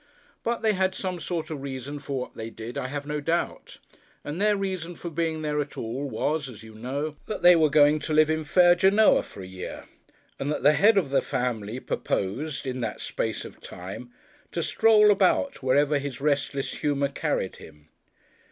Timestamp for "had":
0.73-0.95